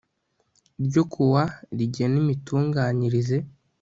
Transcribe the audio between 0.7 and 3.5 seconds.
ryo ku wa rigena imitunganyirize